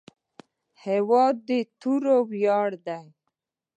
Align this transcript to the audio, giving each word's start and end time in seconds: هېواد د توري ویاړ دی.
هېواد 0.83 1.35
د 1.47 1.49
توري 1.79 2.15
ویاړ 2.31 2.69
دی. 2.85 3.05